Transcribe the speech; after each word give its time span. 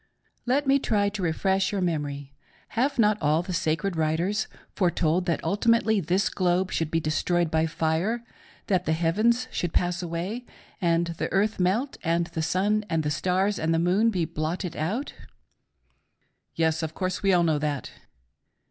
M.: 0.47 0.55
Let 0.55 0.65
me 0.65 0.79
try 0.79 1.09
to 1.09 1.21
refresh 1.21 1.71
your 1.71 1.79
memory. 1.79 2.33
Have 2.69 2.97
not 2.97 3.19
all 3.21 3.43
the 3.43 3.53
sacred 3.53 3.95
writers 3.95 4.47
foretold 4.75 5.27
that 5.27 5.43
ultimately 5.43 5.99
this 5.99 6.27
globe 6.27 6.71
should 6.71 6.89
be 6.89 6.99
destroyed 6.99 7.51
by 7.51 7.67
fire, 7.67 8.23
that 8.65 8.85
the 8.85 8.93
heavens 8.93 9.47
should 9.51 9.73
pass 9.73 10.01
away, 10.01 10.43
and 10.81 11.05
the 11.19 11.31
earth 11.31 11.59
melt,, 11.59 11.99
and 12.03 12.25
the 12.33 12.41
sun, 12.41 12.83
and 12.89 13.03
the 13.03 13.11
stars, 13.11 13.59
and 13.59 13.75
the 13.75 13.77
moon 13.77 14.09
be 14.09 14.25
blot 14.25 14.61
ted 14.61 14.75
out.' 14.75 15.09
Z. 15.09 15.15
P.: 15.17 15.23
Yes, 16.55 16.81
of 16.81 16.95
course, 16.95 17.21
we 17.21 17.31
all 17.31 17.43
know 17.43 17.59
that. 17.59 17.91